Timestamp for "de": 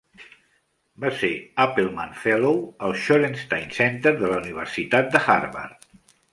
4.25-4.35, 5.17-5.27